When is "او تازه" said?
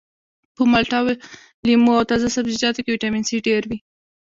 1.99-2.27